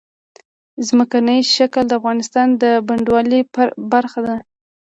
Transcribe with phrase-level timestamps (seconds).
[0.87, 3.41] ځمکنی شکل د افغانستان د بڼوالۍ
[3.91, 4.35] برخه ده.